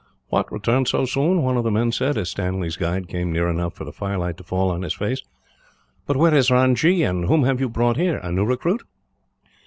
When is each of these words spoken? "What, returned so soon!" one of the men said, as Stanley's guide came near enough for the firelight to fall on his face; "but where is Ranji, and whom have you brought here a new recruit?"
"What, 0.29 0.51
returned 0.51 0.87
so 0.87 1.05
soon!" 1.05 1.43
one 1.43 1.57
of 1.57 1.63
the 1.63 1.69
men 1.69 1.91
said, 1.91 2.17
as 2.17 2.27
Stanley's 2.31 2.75
guide 2.75 3.07
came 3.07 3.31
near 3.31 3.47
enough 3.47 3.75
for 3.75 3.83
the 3.85 3.91
firelight 3.91 4.35
to 4.37 4.43
fall 4.43 4.71
on 4.71 4.81
his 4.81 4.95
face; 4.95 5.21
"but 6.07 6.17
where 6.17 6.33
is 6.33 6.49
Ranji, 6.49 7.03
and 7.03 7.25
whom 7.25 7.43
have 7.43 7.59
you 7.59 7.69
brought 7.69 7.97
here 7.97 8.17
a 8.17 8.31
new 8.31 8.43
recruit?" 8.45 8.81